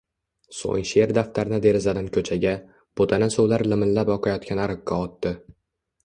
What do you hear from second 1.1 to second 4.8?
daftarini derazadan koʼchaga, boʼtana suvlar limillab oqayotgan